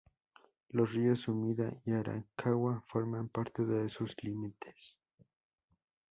Los 0.69 0.93
ríos 0.93 1.19
Sumida 1.21 1.79
y 1.85 1.91
Arakawa 1.93 2.83
forman 2.87 3.29
parte 3.29 3.65
de 3.65 3.87
sus 3.87 4.15
límites. 4.23 4.97